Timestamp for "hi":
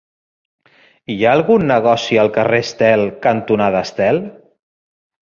1.15-1.17